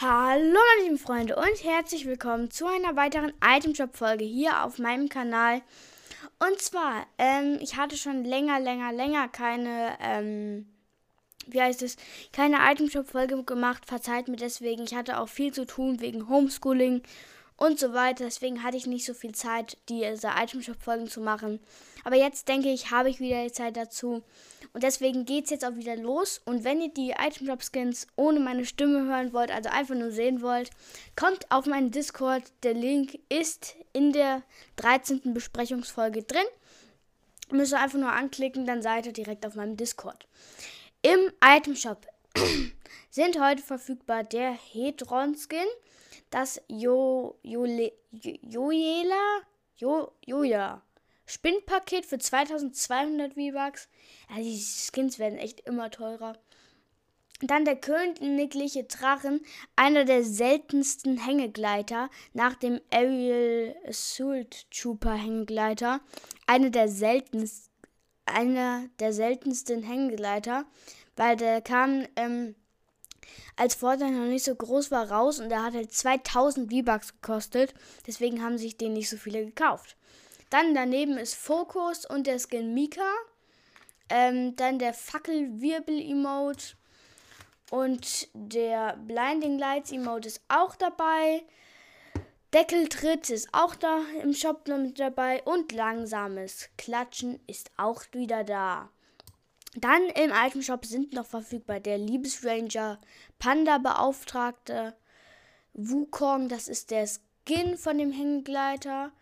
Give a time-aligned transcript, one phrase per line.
[0.00, 4.78] Hallo meine lieben Freunde und herzlich willkommen zu einer weiteren Item Shop Folge hier auf
[4.78, 5.60] meinem Kanal.
[6.38, 10.68] Und zwar, ähm, ich hatte schon länger, länger, länger keine, ähm,
[11.48, 11.96] wie heißt es,
[12.32, 13.86] keine Item Shop Folge gemacht.
[13.86, 17.02] Verzeiht mir deswegen, ich hatte auch viel zu tun wegen Homeschooling
[17.58, 18.24] und so weiter.
[18.24, 21.60] Deswegen hatte ich nicht so viel Zeit, diese Item Shop Folgen zu machen.
[22.04, 24.22] Aber jetzt denke ich, habe ich wieder die Zeit dazu.
[24.72, 26.40] Und deswegen geht es jetzt auch wieder los.
[26.44, 30.10] Und wenn ihr die Item Shop Skins ohne meine Stimme hören wollt, also einfach nur
[30.10, 30.70] sehen wollt,
[31.16, 32.44] kommt auf meinen Discord.
[32.62, 34.42] Der Link ist in der
[34.76, 35.34] 13.
[35.34, 36.46] Besprechungsfolge drin.
[37.50, 40.26] Müsst ihr einfach nur anklicken, dann seid ihr direkt auf meinem Discord.
[41.02, 42.06] Im Item Shop
[43.10, 45.34] sind heute verfügbar der Hedron
[46.28, 49.40] Skin das jo, Jole, Joela,
[49.76, 50.82] jo, Joja
[51.28, 53.88] Spinnpaket für 2200 V-Bucks.
[54.30, 56.38] Ja, die Skins werden echt immer teurer.
[57.40, 59.42] Dann der königliche Drachen,
[59.76, 66.00] einer der seltensten Hängegleiter nach dem Ariel Assault Trooper Hängegleiter.
[66.46, 67.70] Eine der seltensten,
[68.24, 70.64] einer der seltensten Hängegleiter,
[71.14, 72.54] weil der kam ähm,
[73.56, 77.74] als Fortnite noch nicht so groß war, raus und er hat halt 2000 V-Bucks gekostet.
[78.06, 79.96] Deswegen haben sich den nicht so viele gekauft.
[80.50, 83.12] Dann daneben ist Focus und der Skin Mika.
[84.08, 86.76] Ähm, dann der Fackelwirbel-Emote.
[87.70, 91.44] Und der Blinding Lights Emote ist auch dabei.
[92.54, 95.42] Deckeltritt ist auch da im Shop mit dabei.
[95.42, 98.88] Und langsames Klatschen ist auch wieder da.
[99.74, 102.98] Dann im Item Shop sind noch verfügbar der Liebesranger,
[103.38, 104.96] Panda-Beauftragte,
[105.74, 109.12] Wukong, das ist der Skin von dem Hängegleiter.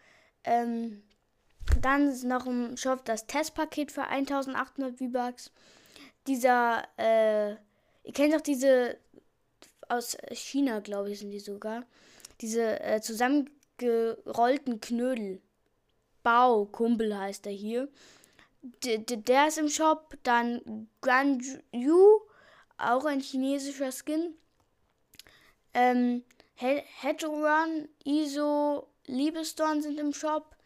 [0.44, 1.02] Ähm,
[1.80, 5.50] dann ist noch im Shop das Testpaket für 1800 V-Bucks.
[6.26, 7.50] Dieser, äh,
[8.04, 8.96] ihr kennt doch diese,
[9.88, 11.84] aus China, glaube ich, sind die sogar.
[12.40, 15.40] Diese äh, zusammengerollten Knödel.
[16.22, 17.88] Bau, Kumpel heißt er hier
[18.84, 20.16] der ist im Shop.
[20.22, 22.20] Dann Ganju,
[22.78, 24.34] auch ein chinesischer Skin.
[25.74, 30.56] Ähm, Headrun, ISO, Liebestorn sind im Shop.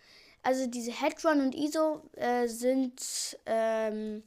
[0.42, 4.22] Also diese Headrun und ISO äh, sind ähm,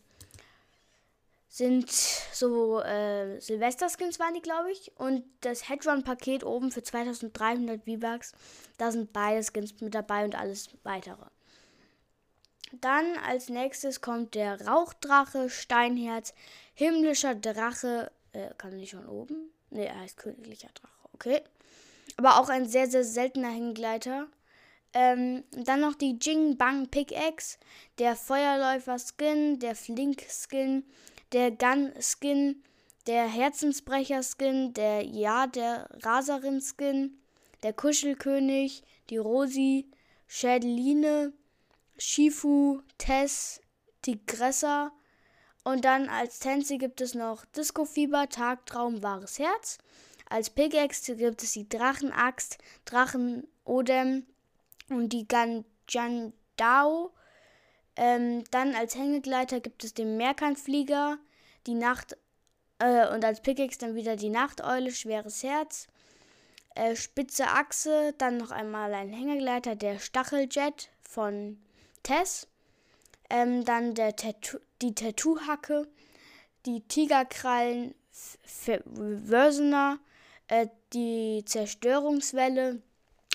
[1.53, 4.91] sind so äh, Silvester-Skins waren die, glaube ich.
[4.97, 8.31] Und das Headrun-Paket oben für 2300 V-Bucks,
[8.79, 11.25] da sind beide Skins mit dabei und alles weitere.
[12.81, 16.33] Dann als nächstes kommt der Rauchdrache, Steinherz,
[16.73, 18.11] himmlischer Drache.
[18.31, 19.51] Äh, kann nicht schon oben?
[19.69, 21.41] Ne, er heißt königlicher Drache, okay.
[22.17, 24.27] Aber auch ein sehr, sehr seltener Hängegleiter.
[24.93, 27.59] Ähm, dann noch die Jing Bang Pickaxe,
[27.99, 30.83] der Feuerläufer Skin, der Flink Skin,
[31.31, 32.63] der Gun Skin,
[33.05, 37.19] der Herzensbrecher Skin, der Ja, der Raserin Skin,
[37.61, 39.91] der Kuschelkönig, die Rosi,
[40.27, 41.33] Schädeline,
[41.97, 43.61] Shifu, Tess,
[44.01, 44.91] Tigressa.
[45.63, 49.77] Und dann als Tänze gibt es noch Disco Fieber, Tagtraum, wahres Herz.
[50.29, 54.25] Als Pickaxe gibt es die Drachenaxt, Drachen Odem
[54.89, 57.13] und die Ganjandao.
[57.95, 61.19] Ähm, dann als Hängegleiter gibt es den Meerkantflieger,
[61.67, 62.17] die Nacht
[62.79, 65.87] äh, und als Pickaxe dann wieder die Nachteule, schweres Herz.
[66.75, 71.62] Äh, spitze Achse, dann noch einmal ein Hängegleiter, der Stacheljet von
[72.03, 72.47] Tess.
[73.29, 75.87] Ähm, dann der Tattoo, die Tattoo-Hacke,
[76.65, 79.99] die Tigerkrallen, Versener,
[80.47, 82.81] äh, die Zerstörungswelle,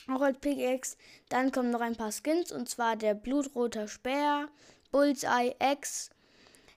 [0.09, 0.97] auch als Pickaxe.
[1.29, 4.49] Dann kommen noch ein paar Skins und zwar der blutrote Speer,
[4.93, 6.11] Bullseye X,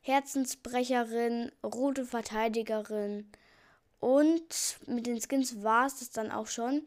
[0.01, 3.29] Herzensbrecherin, rote Verteidigerin.
[3.99, 6.81] Und mit den Skins war es das dann auch schon.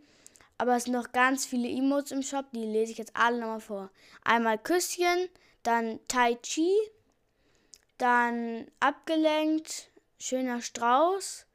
[0.58, 3.60] Aber es sind noch ganz viele Emotes im Shop, die lese ich jetzt alle nochmal
[3.60, 3.90] vor.
[4.22, 5.28] Einmal Küsschen,
[5.62, 6.70] dann Tai Chi,
[7.98, 11.46] dann Abgelenkt, Schöner Strauß,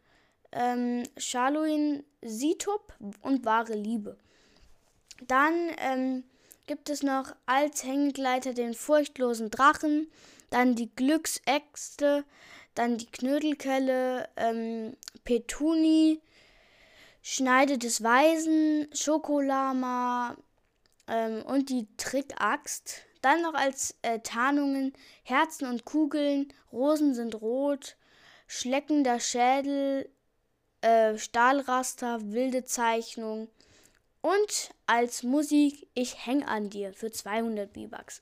[0.51, 4.17] ähm, Shaluin Situp und Wahre Liebe.
[5.27, 6.23] Dann ähm,
[6.67, 10.09] gibt es noch als Hängegleiter den furchtlosen Drachen,
[10.49, 12.25] dann die Glücksäxte,
[12.75, 16.21] dann die Knödelkelle, ähm, Petuni,
[17.21, 20.35] Schneide des Weisen, Schokolama
[21.07, 23.01] ähm, und die Trickaxt.
[23.21, 24.93] Dann noch als äh, Tarnungen
[25.23, 27.97] Herzen und Kugeln, Rosen sind rot,
[28.47, 30.09] schleckender Schädel,
[30.81, 33.49] äh, Stahlraster, wilde Zeichnung
[34.21, 38.21] und als Musik Ich häng an dir für 200 V-Bucks.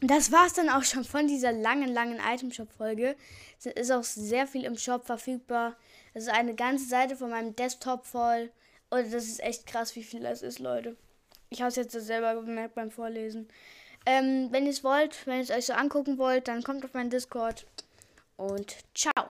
[0.00, 3.16] Das war's dann auch schon von dieser langen, langen Item-Shop-Folge.
[3.58, 5.76] Es ist auch sehr viel im Shop verfügbar.
[6.14, 8.50] Das ist eine ganze Seite von meinem Desktop voll.
[8.90, 10.96] Und das ist echt krass, wie viel das ist, Leute.
[11.50, 13.48] Ich habe es jetzt selber gemerkt beim Vorlesen.
[14.06, 16.94] Ähm, wenn ihr es wollt, wenn ihr es euch so angucken wollt, dann kommt auf
[16.94, 17.66] meinen Discord.
[18.36, 19.12] Und ciao.